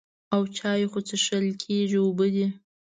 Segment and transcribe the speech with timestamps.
[0.33, 2.47] او چای خو څښل کېږي اوبه دي.